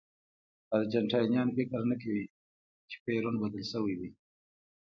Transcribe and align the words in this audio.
ارجنټاینان 0.75 1.47
فکر 1.57 1.79
نه 1.89 1.95
کوي 2.01 2.23
چې 2.89 2.95
پېرون 3.05 3.35
بدل 3.41 3.63
شوی 3.71 3.95
دی. 3.99 4.09